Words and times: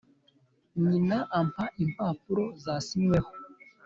Nyina 0.87 1.17
ampa 1.39 1.65
imapuro 1.83 2.43
zasinyweho 2.63 3.29